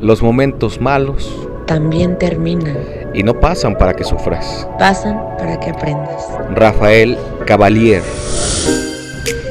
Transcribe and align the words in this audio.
Los 0.00 0.22
momentos 0.22 0.80
malos 0.80 1.34
también 1.66 2.16
terminan. 2.18 2.76
Y 3.12 3.22
no 3.22 3.40
pasan 3.40 3.76
para 3.76 3.94
que 3.94 4.04
sufras. 4.04 4.68
Pasan 4.78 5.18
para 5.36 5.58
que 5.58 5.70
aprendas. 5.70 6.28
Rafael 6.52 7.16
Cavalier. 7.44 8.02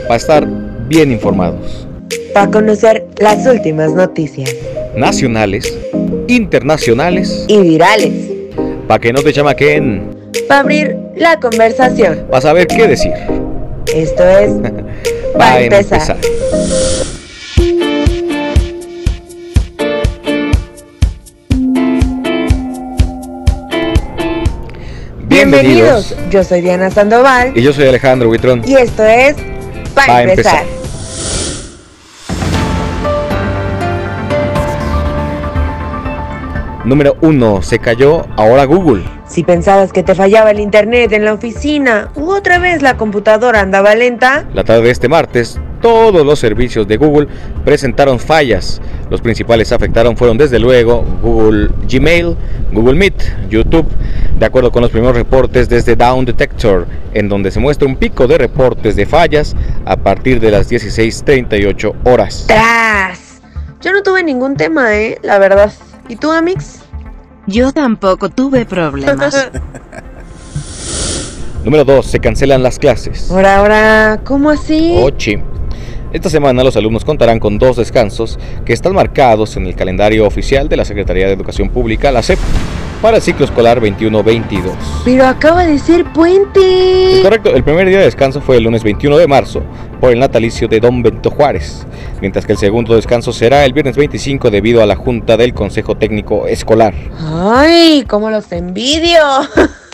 Para 0.03 0.15
estar 0.15 0.47
bien 0.87 1.11
informados. 1.11 1.87
Para 2.33 2.51
conocer 2.51 3.05
las 3.19 3.45
últimas 3.47 3.91
noticias. 3.93 4.55
Nacionales, 4.95 5.77
internacionales 6.27 7.45
y 7.49 7.59
virales. 7.59 8.13
Para 8.87 8.99
que 8.99 9.11
no 9.11 9.21
te 9.21 9.33
chamaquen. 9.33 10.09
Para 10.47 10.61
abrir 10.61 11.04
la 11.15 11.39
conversación. 11.39 12.27
Para 12.29 12.41
saber 12.41 12.67
qué 12.67 12.87
decir. 12.87 13.13
Esto 13.93 14.27
es. 14.27 14.51
para 15.37 15.61
empezar. 15.61 16.17
Bienvenidos. 25.27 26.15
Yo 26.29 26.43
soy 26.43 26.61
Diana 26.61 26.89
Sandoval. 26.89 27.51
Y 27.55 27.61
yo 27.61 27.73
soy 27.73 27.87
Alejandro 27.87 28.29
Huitrón. 28.29 28.63
Y 28.65 28.75
esto 28.75 29.03
es 29.03 29.35
Para 29.93 30.23
empezar. 30.23 30.63
Número 36.85 37.17
1. 37.21 37.63
Se 37.63 37.79
cayó 37.79 38.27
ahora 38.37 38.65
Google. 38.65 39.03
Si 39.27 39.43
pensabas 39.43 39.91
que 39.91 40.03
te 40.03 40.13
fallaba 40.13 40.51
el 40.51 40.59
internet 40.59 41.11
en 41.13 41.25
la 41.25 41.33
oficina 41.33 42.11
u 42.15 42.29
otra 42.29 42.59
vez 42.59 42.83
la 42.83 42.95
computadora 42.95 43.61
andaba 43.61 43.95
lenta, 43.95 44.45
la 44.53 44.63
tarde 44.63 44.83
de 44.83 44.91
este 44.91 45.09
martes 45.09 45.59
todos 45.81 46.25
los 46.25 46.39
servicios 46.39 46.87
de 46.87 46.97
Google 46.97 47.27
presentaron 47.63 48.19
fallas. 48.19 48.81
Los 49.09 49.21
principales 49.21 49.71
afectaron 49.71 50.15
fueron 50.15 50.37
desde 50.37 50.59
luego 50.59 51.03
Google 51.21 51.69
Gmail, 51.87 52.35
Google 52.71 52.95
Meet, 52.95 53.49
YouTube, 53.49 53.87
de 54.39 54.45
acuerdo 54.45 54.71
con 54.71 54.81
los 54.81 54.91
primeros 54.91 55.15
reportes 55.15 55.69
desde 55.69 55.95
Down 55.95 56.25
Detector, 56.25 56.87
en 57.13 57.29
donde 57.29 57.51
se 57.51 57.59
muestra 57.59 57.87
un 57.87 57.97
pico 57.97 58.27
de 58.27 58.37
reportes 58.37 58.95
de 58.95 59.05
fallas 59.05 59.55
a 59.85 59.95
partir 59.95 60.39
de 60.39 60.51
las 60.51 60.69
16:38 60.71 61.95
horas. 62.03 62.45
¡Tras! 62.47 63.41
Yo 63.81 63.91
no 63.91 64.01
tuve 64.01 64.23
ningún 64.23 64.55
tema, 64.55 64.95
¿eh? 64.95 65.19
La 65.21 65.37
verdad. 65.37 65.71
¿Y 66.07 66.15
tú, 66.15 66.31
Amix? 66.31 66.81
Yo 67.47 67.71
tampoco 67.71 68.29
tuve 68.29 68.65
problemas. 68.65 69.35
Número 71.63 71.83
2. 71.83 72.05
Se 72.05 72.19
cancelan 72.19 72.61
las 72.61 72.77
clases. 72.77 73.31
Ahora, 73.31 73.57
ahora, 73.57 74.19
¿cómo 74.23 74.51
así? 74.51 74.95
Ochi. 74.97 75.37
Esta 76.13 76.29
semana 76.29 76.63
los 76.63 76.77
alumnos 76.77 77.03
contarán 77.03 77.39
con 77.39 77.57
dos 77.57 77.77
descansos 77.77 78.39
que 78.65 78.71
están 78.71 78.93
marcados 78.93 79.57
en 79.57 79.65
el 79.65 79.75
calendario 79.75 80.25
oficial 80.25 80.69
de 80.69 80.77
la 80.77 80.85
Secretaría 80.85 81.27
de 81.27 81.33
Educación 81.33 81.69
Pública, 81.69 82.11
la 82.11 82.23
SEP, 82.23 82.39
para 83.01 83.17
el 83.17 83.23
ciclo 83.23 83.45
escolar 83.45 83.81
21-22. 83.81 84.71
Pero 85.03 85.25
acaba 85.25 85.65
de 85.65 85.77
ser 85.77 86.05
puente. 86.13 87.17
Es 87.17 87.23
correcto, 87.23 87.53
el 87.53 87.63
primer 87.63 87.89
día 87.89 87.97
de 87.97 88.05
descanso 88.05 88.39
fue 88.39 88.57
el 88.57 88.63
lunes 88.63 88.83
21 88.83 89.17
de 89.17 89.27
marzo 89.27 89.63
por 90.05 90.13
el 90.13 90.19
natalicio 90.19 90.67
de 90.67 90.79
Don 90.79 91.01
Benito 91.01 91.31
Juárez, 91.31 91.83
mientras 92.21 92.45
que 92.45 92.51
el 92.51 92.59
segundo 92.59 92.95
descanso 92.95 93.33
será 93.33 93.65
el 93.65 93.73
viernes 93.73 93.97
25 93.97 94.51
debido 94.51 94.83
a 94.83 94.85
la 94.85 94.95
junta 94.95 95.35
del 95.35 95.55
Consejo 95.55 95.97
Técnico 95.97 96.45
Escolar. 96.45 96.93
¡Ay, 97.19 98.05
cómo 98.07 98.29
los 98.29 98.51
envidio! 98.51 99.17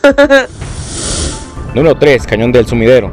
Número 1.73 1.98
3, 1.98 2.28
Cañón 2.28 2.52
del 2.52 2.68
Sumidero. 2.68 3.09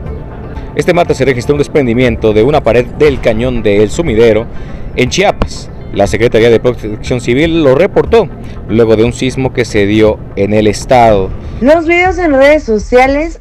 Este 0.75 0.93
martes 0.93 1.19
se 1.19 1.25
registró 1.25 1.55
un 1.55 1.59
desprendimiento 1.59 2.33
de 2.33 2.43
una 2.43 2.65
pared 2.65 2.85
del 2.85 3.21
cañón 3.21 3.63
de 3.63 3.81
El 3.81 3.91
Sumidero 3.91 4.49
en 4.97 5.09
Chiapas. 5.09 5.71
La 5.93 6.09
Secretaría 6.09 6.51
de 6.51 6.59
Protección 6.59 7.21
Civil 7.21 7.63
lo 7.63 7.77
reportó 7.77 8.29
luego 8.69 8.97
de 8.97 9.05
un 9.05 9.13
sismo 9.13 9.53
que 9.53 9.65
se 9.65 9.87
dio 9.87 10.19
en 10.35 10.53
el 10.53 10.67
estado. 10.67 11.31
Los 11.61 11.87
videos 11.87 12.19
en 12.19 12.33
redes 12.33 12.65
sociales 12.65 13.39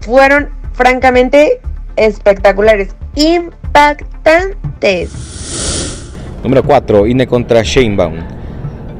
fueron 0.00 0.48
francamente 0.72 1.60
espectaculares, 1.96 2.94
impactantes. 3.14 5.10
Número 6.42 6.62
4. 6.62 7.06
INE 7.06 7.26
contra 7.26 7.62
Sheinbaum. 7.62 8.14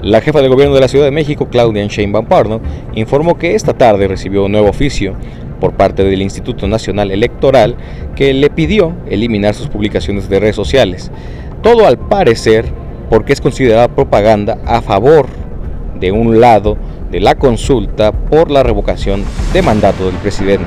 La 0.02 0.20
jefa 0.20 0.42
de 0.42 0.48
gobierno 0.48 0.74
de 0.74 0.80
la 0.80 0.88
Ciudad 0.88 1.04
de 1.04 1.10
México, 1.10 1.48
Claudia 1.50 1.86
Sheinbaum 1.86 2.26
Pardo, 2.26 2.60
informó 2.94 3.38
que 3.38 3.54
esta 3.54 3.72
tarde 3.74 4.08
recibió 4.08 4.44
un 4.44 4.52
nuevo 4.52 4.68
oficio 4.68 5.14
por 5.60 5.72
parte 5.72 6.04
del 6.04 6.22
Instituto 6.22 6.68
Nacional 6.68 7.10
Electoral 7.10 7.76
que 8.14 8.32
le 8.34 8.50
pidió 8.50 8.92
eliminar 9.08 9.54
sus 9.54 9.68
publicaciones 9.68 10.28
de 10.28 10.40
redes 10.40 10.56
sociales. 10.56 11.10
Todo 11.62 11.86
al 11.86 11.98
parecer 11.98 12.66
porque 13.10 13.32
es 13.32 13.40
considerada 13.40 13.88
propaganda 13.88 14.58
a 14.64 14.82
favor 14.82 15.26
de 15.98 16.12
un 16.12 16.40
lado 16.40 16.76
la 17.20 17.34
consulta 17.34 18.12
por 18.12 18.50
la 18.50 18.62
revocación 18.62 19.24
de 19.52 19.62
mandato 19.62 20.06
del 20.06 20.16
presidente. 20.16 20.66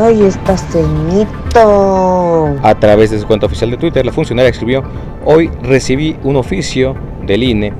¡Ay, 0.00 0.22
está 0.22 0.56
ceñito! 0.56 2.56
A 2.62 2.74
través 2.78 3.10
de 3.10 3.18
su 3.18 3.26
cuenta 3.26 3.46
oficial 3.46 3.70
de 3.70 3.76
Twitter, 3.76 4.04
la 4.04 4.12
funcionaria 4.12 4.50
escribió, 4.50 4.82
hoy 5.24 5.50
recibí 5.62 6.16
un 6.24 6.36
oficio 6.36 6.94
del 7.26 7.42
INE 7.42 7.72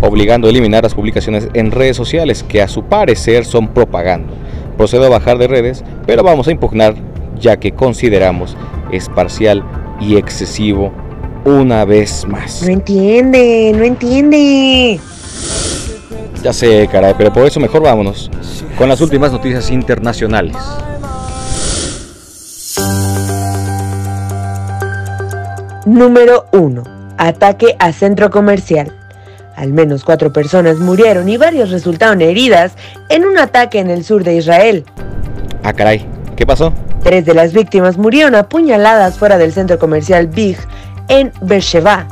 obligando 0.00 0.46
a 0.46 0.50
eliminar 0.50 0.84
las 0.84 0.94
publicaciones 0.94 1.48
en 1.54 1.70
redes 1.70 1.96
sociales 1.96 2.42
que 2.42 2.62
a 2.62 2.68
su 2.68 2.84
parecer 2.84 3.44
son 3.44 3.68
propaganda 3.68 4.32
procedo 4.78 5.04
a 5.04 5.08
bajar 5.10 5.36
de 5.36 5.48
redes, 5.48 5.84
pero 6.06 6.22
vamos 6.22 6.48
a 6.48 6.52
impugnar 6.52 6.94
ya 7.38 7.58
que 7.58 7.72
consideramos 7.72 8.56
es 8.90 9.10
parcial 9.10 9.62
y 10.00 10.16
excesivo 10.16 10.90
una 11.44 11.84
vez 11.84 12.26
más. 12.26 12.62
No 12.62 12.68
entiende, 12.68 13.72
no 13.76 13.84
entiende. 13.84 14.98
Ya 16.42 16.52
sé, 16.52 16.88
caray, 16.90 17.14
pero 17.18 17.32
por 17.32 17.46
eso 17.46 17.58
mejor 17.58 17.82
vámonos 17.82 18.30
con 18.76 18.88
las 18.88 19.00
últimas 19.00 19.32
noticias 19.32 19.70
internacionales. 19.70 20.56
Número 25.84 26.46
1. 26.52 26.82
Ataque 27.16 27.74
a 27.78 27.92
centro 27.92 28.30
comercial. 28.30 28.92
Al 29.56 29.72
menos 29.72 30.04
cuatro 30.04 30.32
personas 30.32 30.78
murieron 30.78 31.28
y 31.28 31.36
varios 31.36 31.70
resultaron 31.70 32.20
heridas 32.20 32.74
en 33.08 33.24
un 33.24 33.38
ataque 33.38 33.80
en 33.80 33.90
el 33.90 34.04
sur 34.04 34.22
de 34.22 34.36
Israel. 34.36 34.84
Ah, 35.64 35.72
caray, 35.72 36.06
¿qué 36.36 36.46
pasó? 36.46 36.72
Tres 37.02 37.24
de 37.24 37.34
las 37.34 37.52
víctimas 37.52 37.98
murieron 37.98 38.36
apuñaladas 38.36 39.18
fuera 39.18 39.38
del 39.38 39.52
centro 39.52 39.78
comercial 39.78 40.28
Big 40.28 40.58
en 41.08 41.32
Beersheba, 41.40 42.06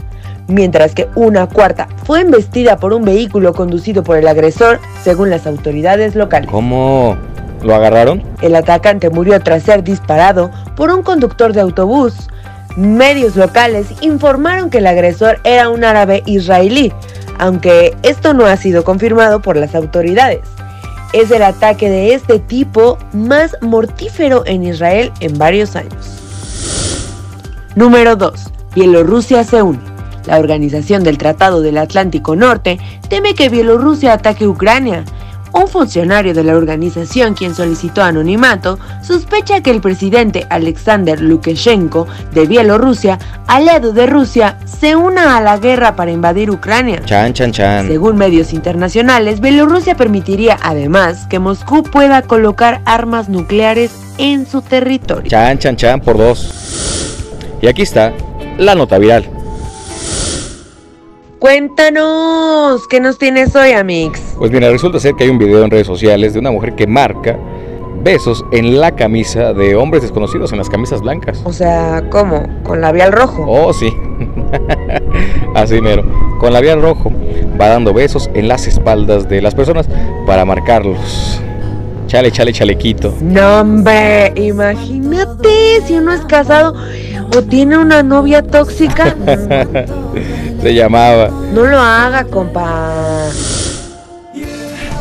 mientras 0.49 0.95
que 0.95 1.09
una 1.15 1.47
cuarta 1.47 1.89
fue 2.05 2.21
embestida 2.21 2.77
por 2.77 2.93
un 2.93 3.05
vehículo 3.05 3.53
conducido 3.53 4.03
por 4.03 4.17
el 4.17 4.29
agresor, 4.29 4.81
según 5.03 5.31
las 5.31 5.47
autoridades 5.47 6.15
locales. 6.15 6.51
¿Cómo 6.51 7.17
lo 7.63 7.75
agarraron? 7.75 8.23
El 8.43 8.55
atacante 8.55 9.11
murió 9.11 9.41
tras 9.41 9.63
ser 9.63 9.83
disparado 9.83 10.51
por 10.77 10.91
un 10.91 11.03
conductor 11.03 11.53
de 11.53 11.61
autobús. 11.61 12.29
Medios 12.77 13.37
locales 13.37 13.87
informaron 14.03 14.71
que 14.71 14.79
el 14.79 14.87
agresor 14.87 15.41
era 15.45 15.71
un 15.71 15.83
árabe 15.83 16.23
israelí, 16.27 16.93
aunque 17.39 17.97
esto 18.03 18.35
no 18.35 18.45
ha 18.47 18.57
sido 18.57 18.85
confirmado 18.85 19.41
por 19.41 19.57
las 19.57 19.75
autoridades. 19.75 20.41
Es 21.13 21.31
el 21.31 21.43
ataque 21.43 21.89
de 21.89 22.15
este 22.15 22.39
tipo 22.39 22.99
más 23.13 23.57
mortífero 23.63 24.45
en 24.45 24.65
Israel 24.65 25.13
en 25.21 25.39
varios 25.39 25.75
años. 25.75 26.21
Número 27.75 28.17
2. 28.17 28.53
Bielorrusia 28.75 29.45
se 29.45 29.63
une. 29.63 29.96
La 30.27 30.39
Organización 30.39 31.03
del 31.05 31.19
Tratado 31.19 31.61
del 31.63 31.79
Atlántico 31.79 32.37
Norte 32.37 32.79
teme 33.09 33.35
que 33.35 33.49
Bielorrusia 33.49 34.13
ataque 34.13 34.47
Ucrania 34.47 35.05
un 35.57 35.69
funcionario 35.69 36.35
de 36.35 36.45
la 36.45 36.55
organización 36.55 37.35
quien 37.35 37.55
solicitó 37.55 38.03
anonimato 38.03 38.79
sospecha 39.03 39.63
que 39.63 39.71
el 39.71 39.81
presidente 39.81 40.47
Alexander 40.51 41.21
Lukashenko 41.21 42.07
de 42.33 42.47
Bielorrusia, 42.47 43.19
aliado 43.47 43.93
de 43.93 44.07
Rusia, 44.07 44.59
se 44.67 44.97
una 44.97 45.37
a 45.37 45.41
la 45.41 45.59
guerra 45.59 45.97
para 45.97 46.11
invadir 46.11 46.51
Ucrania. 46.51 47.01
Chan, 47.05 47.33
chan, 47.33 47.53
chan. 47.53 47.89
Según 47.89 48.17
medios 48.17 48.53
internacionales, 48.53 49.41
Bielorrusia 49.41 49.97
permitiría 49.97 50.59
además 50.63 51.27
que 51.27 51.39
Moscú 51.39 51.83
pueda 51.83 52.23
colocar 52.23 52.83
armas 52.85 53.29
nucleares 53.29 53.93
en 54.19 54.47
su 54.47 54.61
territorio. 54.63 55.31
Chan, 55.31 55.59
chan, 55.59 55.77
chan 55.77 56.01
por 56.01 56.19
dos. 56.19 57.17
Y 57.63 57.69
aquí 57.69 57.83
está 57.83 58.13
la 58.59 58.75
nota 58.75 58.99
viral. 58.99 59.36
Cuéntanos, 61.47 62.89
¿qué 62.89 62.99
nos 62.99 63.19
tienes 63.19 63.55
hoy, 63.55 63.71
Amix? 63.71 64.21
Pues 64.37 64.51
mira, 64.51 64.69
resulta 64.69 64.99
ser 64.99 65.15
que 65.15 65.23
hay 65.23 65.31
un 65.31 65.39
video 65.39 65.63
en 65.63 65.71
redes 65.71 65.87
sociales 65.87 66.35
de 66.35 66.41
una 66.41 66.51
mujer 66.51 66.75
que 66.75 66.89
marca 66.89 67.39
besos 68.03 68.45
en 68.51 68.81
la 68.81 68.97
camisa 68.97 69.53
de 69.53 69.77
hombres 69.77 70.03
desconocidos, 70.03 70.51
en 70.51 70.59
las 70.59 70.69
camisas 70.69 71.03
blancas. 71.03 71.41
O 71.45 71.53
sea, 71.53 72.03
¿cómo? 72.11 72.43
¿Con 72.65 72.81
labial 72.81 73.13
rojo? 73.13 73.45
Oh, 73.47 73.73
sí. 73.73 73.95
Así 75.55 75.81
mero. 75.81 76.05
Con 76.41 76.53
labial 76.53 76.83
rojo 76.83 77.13
va 77.61 77.69
dando 77.69 77.95
besos 77.95 78.29
en 78.35 78.49
las 78.49 78.67
espaldas 78.67 79.29
de 79.29 79.41
las 79.41 79.55
personas 79.55 79.89
para 80.27 80.45
marcarlos. 80.45 81.41
Chale, 82.09 82.33
chale, 82.33 82.53
chalequito. 82.53 83.15
No, 83.21 83.61
hombre, 83.61 84.33
imagínate 84.35 85.81
si 85.87 85.95
uno 85.95 86.13
es 86.13 86.23
casado 86.23 86.75
o 87.35 87.43
tiene 87.43 87.79
una 87.79 88.03
novia 88.03 88.43
tóxica. 88.43 89.15
Se 90.63 90.75
llamaba. 90.75 91.29
No 91.53 91.65
lo 91.65 91.79
haga, 91.79 92.25
compa. 92.25 93.29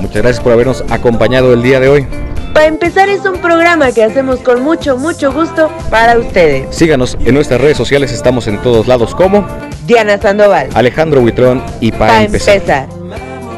Muchas 0.01 0.21
gracias 0.21 0.39
por 0.43 0.53
habernos 0.53 0.83
acompañado 0.89 1.53
el 1.53 1.61
día 1.63 1.79
de 1.79 1.89
hoy. 1.89 2.07
Para 2.53 2.67
empezar 2.67 3.09
es 3.09 3.25
un 3.25 3.39
programa 3.39 3.91
que 3.91 4.03
hacemos 4.03 4.39
con 4.39 4.63
mucho, 4.63 4.97
mucho 4.97 5.31
gusto 5.33 5.69
para 5.89 6.17
ustedes. 6.17 6.73
Síganos 6.73 7.17
en 7.25 7.33
nuestras 7.33 7.59
redes 7.59 7.75
sociales, 7.75 8.11
estamos 8.13 8.47
en 8.47 8.61
todos 8.61 8.87
lados 8.87 9.13
como 9.13 9.45
Diana 9.85 10.17
Sandoval. 10.21 10.69
Alejandro 10.73 11.21
Huitrón 11.21 11.61
y 11.81 11.91
para 11.91 12.07
Para 12.13 12.23
empezar. 12.23 12.55
empezar. 12.55 12.87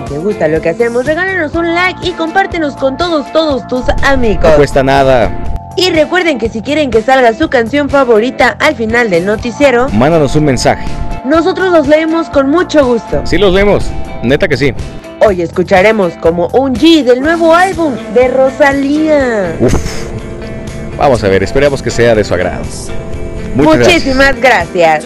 Si 0.08 0.14
te 0.14 0.20
gusta 0.20 0.48
lo 0.48 0.62
que 0.62 0.70
hacemos, 0.70 1.06
regálanos 1.06 1.54
un 1.54 1.74
like 1.76 2.08
y 2.08 2.12
compártenos 2.14 2.76
con 2.76 2.98
todos, 2.98 3.32
todos 3.34 3.68
tus 3.68 3.84
amigos. 4.04 4.44
No 4.44 4.56
cuesta 4.56 4.82
nada. 4.82 5.44
Y 5.78 5.92
recuerden 5.92 6.40
que 6.40 6.50
si 6.50 6.62
quieren 6.62 6.90
que 6.90 7.02
salga 7.04 7.34
su 7.34 7.50
canción 7.50 7.88
favorita 7.90 8.58
al 8.60 8.76
final 8.76 9.10
del 9.12 9.26
noticiero, 9.26 9.88
Mándanos 9.90 10.36
un 10.36 10.46
mensaje. 10.46 10.84
nosotros 11.24 11.72
los 11.72 11.88
leemos 11.88 12.30
con 12.30 12.50
mucho 12.50 12.84
gusto. 12.86 13.22
Sí 13.26 13.38
los 13.38 13.54
leemos, 13.54 13.86
neta 14.24 14.48
que 14.48 14.58
sí. 14.58 14.74
Hoy 15.20 15.42
escucharemos 15.42 16.14
como 16.22 16.48
un 16.48 16.76
G 16.76 17.04
del 17.04 17.22
nuevo 17.22 17.54
álbum 17.54 17.94
de 18.14 18.28
Rosalía. 18.28 19.56
Uf. 19.60 19.74
Vamos 20.98 21.24
a 21.24 21.28
ver, 21.28 21.44
esperemos 21.44 21.82
que 21.84 21.92
sea 21.92 22.16
de 22.16 22.24
su 22.24 22.34
agrado. 22.34 22.64
Muchas 23.56 23.78
Muchísimas 23.88 24.36
gracias. 24.42 25.06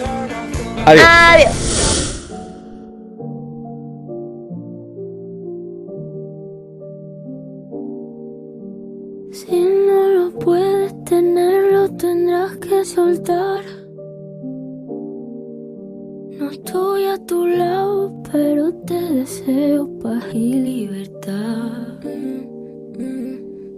Adiós. 0.86 1.06
Adiós. 1.06 1.78
Que 12.58 12.84
soltar. 12.84 13.62
No 16.38 16.50
estoy 16.50 17.04
a 17.06 17.18
tu 17.24 17.46
lado, 17.46 18.12
pero 18.32 18.72
te 18.86 19.00
deseo 19.00 19.88
paz 20.00 20.24
y 20.32 20.54
libertad. 20.54 21.98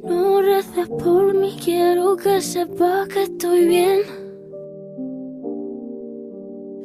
No 0.02 0.40
reces 0.40 0.88
por 0.88 1.34
mí, 1.34 1.56
quiero 1.62 2.16
que 2.16 2.40
sepas 2.40 3.08
que 3.08 3.24
estoy 3.24 3.66
bien. 3.66 4.00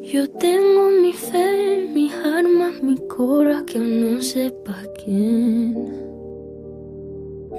Yo 0.01 0.29
tengo 0.31 0.89
mi 1.01 1.13
fe, 1.13 1.87
mis 1.93 2.13
armas, 2.13 2.81
mi 2.81 2.97
cora, 3.07 3.63
que 3.65 3.79
no 3.79 4.21
sepa 4.21 4.75
quién. 5.03 5.73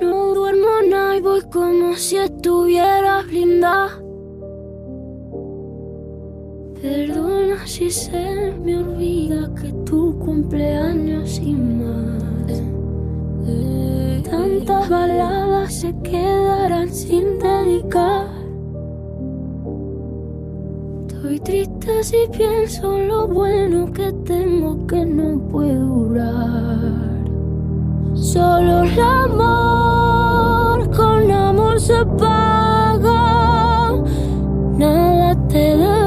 No 0.01 0.35
duermo 0.35 0.83
nada 0.89 1.17
y 1.17 1.21
voy 1.21 1.43
como 1.53 1.95
si 1.97 2.17
estuviera 2.17 3.23
blindada. 3.23 4.10
Perdona 6.83 7.67
si 7.67 7.91
se 7.91 8.55
me 8.65 8.79
olvida 8.79 9.51
que 9.55 9.71
tu 9.85 10.19
cumpleaños 10.19 11.39
y 11.39 11.53
más. 11.53 12.63
Tantas 14.25 14.89
baladas 14.89 15.75
se 15.75 15.95
quedarán 16.01 16.89
sin 16.89 17.39
dedicar. 17.39 18.29
Estoy 21.07 21.41
triste 21.41 22.03
si 22.03 22.17
pienso 22.33 22.99
lo 22.99 23.29
bueno 23.29 23.93
que 23.93 24.11
tengo 24.25 24.87
que 24.87 25.05
no 25.05 25.39
puedo 25.49 25.85
durar. 25.85 27.25
Solo 28.15 28.85
el 28.85 28.99
amor 28.99 30.91
con 30.97 31.31
amor 31.31 31.79
se 31.79 32.07
paga. 32.19 33.93
Nada 34.79 35.49
te 35.49 35.77
debo 35.77 36.00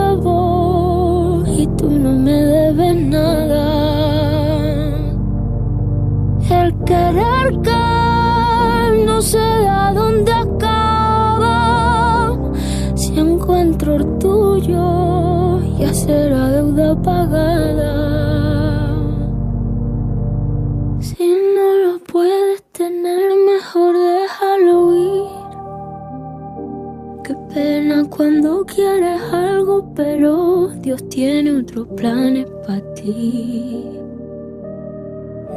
quieres 28.83 29.21
algo, 29.31 29.93
pero 29.95 30.67
Dios 30.81 31.07
tiene 31.07 31.57
otros 31.57 31.87
planes 31.95 32.47
para 32.67 32.81
ti. 32.95 33.85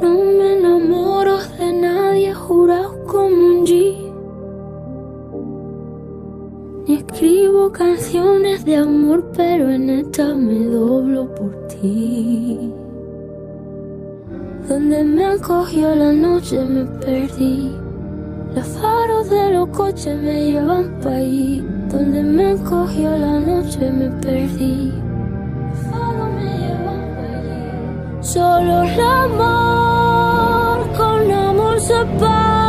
No 0.01 0.11
me 0.39 0.59
enamoro 0.59 1.39
de 1.59 1.73
nadie 1.73 2.33
jurado 2.35 3.05
como 3.07 3.27
un 3.27 3.67
G. 3.67 3.97
Ni 6.87 6.95
escribo 6.95 7.73
canciones 7.73 8.65
de 8.65 8.77
amor, 8.77 9.25
pero 9.37 9.71
en 9.71 9.91
esta 9.91 10.33
me 10.35 10.65
doblo 10.67 11.35
por 11.35 11.67
ti. 11.67 12.73
Donde 14.69 15.03
me 15.03 15.25
acogió 15.25 15.95
la 15.97 16.13
noche 16.13 16.65
me 16.65 16.85
perdí. 17.01 17.73
Los 18.55 18.67
faros 18.69 19.29
de 19.31 19.53
los 19.53 19.69
coches 19.71 20.17
me 20.23 20.53
llevan 20.53 21.01
pa' 21.03 21.11
ahí. 21.11 21.65
Donde 21.97 22.23
me 22.23 22.51
acogió 22.51 23.17
la 23.17 23.41
noche 23.41 23.91
me 23.91 24.11
perdí. 24.21 24.93
Faros 25.91 26.31
me 26.35 26.45
llevan 26.59 27.03
pa' 27.17 27.39
allí. 27.39 28.21
Solo 28.21 28.83
el 28.83 29.01
amor 29.01 30.93
con 30.95 31.33
amor 31.33 31.81
se 31.81 32.05
paga. 32.21 32.66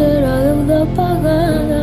Será 0.00 0.34
deuda 0.40 0.80
pagada. 0.96 1.82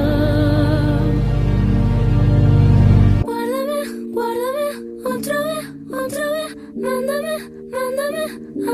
Guárdame, 3.26 3.80
guárdame, 4.16 4.68
otra 5.14 5.38
vez, 5.48 5.66
otra 6.04 6.26
vez. 6.34 6.50
Mándame, 6.84 7.36
mándame, 7.74 8.24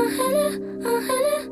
ángeles, 0.00 0.52
ángeles. 0.92 1.42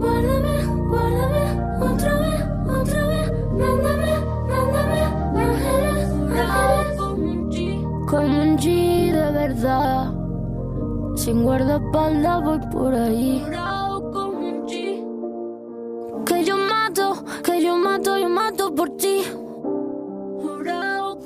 Guárdame, 0.00 0.56
guárdame, 0.92 1.44
otra 1.88 2.14
vez, 2.22 2.40
otra 2.78 3.02
vez. 3.10 3.26
Mándame, 3.60 4.12
mándame, 4.50 5.02
ángeles, 5.48 6.08
ángeles. 6.36 6.96
Como 8.10 8.42
un 8.42 8.58
G 8.58 8.64
de 9.12 9.26
verdad. 9.32 10.19
Sin 11.20 11.42
guardaespaldas 11.42 12.42
voy 12.42 12.58
por 12.72 12.94
ahí. 12.94 13.44
Que 16.24 16.44
yo 16.44 16.56
mato, 16.56 17.22
que 17.44 17.62
yo 17.62 17.76
mato, 17.76 18.16
yo 18.16 18.30
mato 18.30 18.74
por 18.74 18.96
ti. 18.96 19.20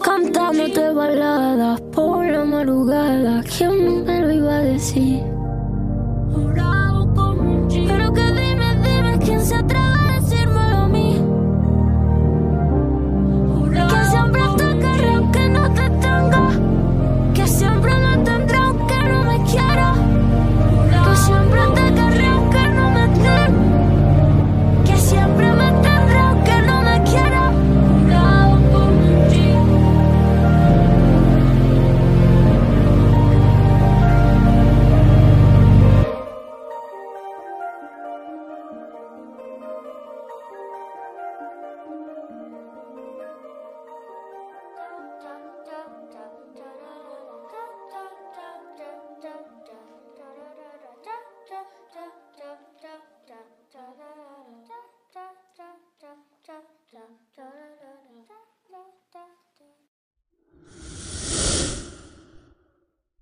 Cantándote 0.03 0.91
baladas 0.91 1.81
por 1.93 2.27
la 2.27 2.45
madrugada. 2.45 3.45
¿Quién 3.57 4.05
me 4.05 4.21
lo 4.21 4.33
iba 4.33 4.57
a 4.57 4.63
decir? 4.63 5.34